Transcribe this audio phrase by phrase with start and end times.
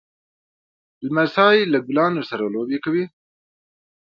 [1.05, 3.05] لمسی له ګلانو سره لوبې کوي.